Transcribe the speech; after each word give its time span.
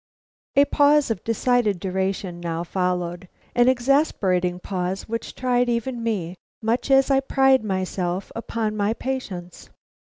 A 0.55 0.65
pause 0.65 1.11
of 1.11 1.23
decided 1.23 1.79
duration 1.79 2.39
now 2.39 2.63
followed; 2.63 3.29
an 3.53 3.67
exasperating 3.67 4.59
pause 4.59 5.07
which 5.07 5.35
tried 5.35 5.69
even 5.69 6.01
me, 6.01 6.33
much 6.59 6.89
as 6.89 7.11
I 7.11 7.19
pride 7.19 7.63
myself 7.63 8.31
upon 8.35 8.75
my 8.75 8.95
patience. 8.95 9.69